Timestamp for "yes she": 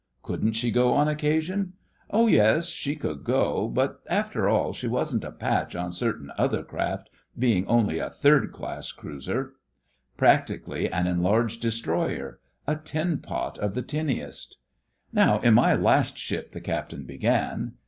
2.25-2.95